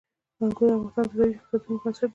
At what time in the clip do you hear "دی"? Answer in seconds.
2.09-2.09